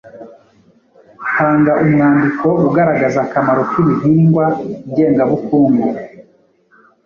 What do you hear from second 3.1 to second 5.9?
akamaro k’ibihingwa ngengabukungu.